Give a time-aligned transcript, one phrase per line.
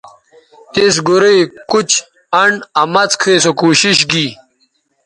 [0.73, 1.39] تِس گورئ،
[1.71, 1.89] کُچ،
[2.41, 4.27] انڈ آ مڅ کھئ سو کوشش گی